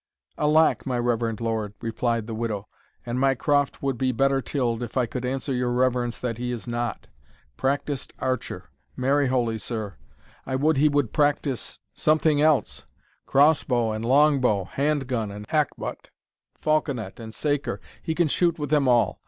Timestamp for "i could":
4.97-5.23